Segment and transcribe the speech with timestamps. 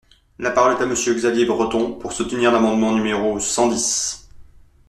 [0.39, 4.27] La parole est à Monsieur Xavier Breton, pour soutenir l’amendement numéro cent dix.